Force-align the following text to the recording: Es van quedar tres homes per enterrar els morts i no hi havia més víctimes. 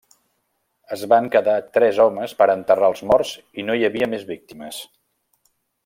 Es 0.95 1.03
van 1.11 1.27
quedar 1.35 1.57
tres 1.77 1.99
homes 2.05 2.33
per 2.41 2.47
enterrar 2.55 2.91
els 2.95 3.05
morts 3.13 3.35
i 3.53 3.67
no 3.69 3.77
hi 3.81 3.87
havia 3.91 4.09
més 4.15 4.27
víctimes. 4.35 4.85